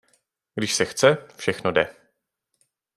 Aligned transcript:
Když 0.55 0.73
se 0.75 0.85
chce, 0.85 1.17
všechno 1.35 1.71
jde. 1.71 1.95